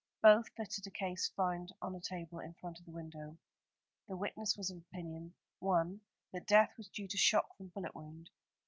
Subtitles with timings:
[0.23, 3.37] Both fitted a case found on a table in front of the window.
[4.07, 6.01] The witness was of opinion, 1.
[6.33, 8.31] That death was due to shock from bullet wound.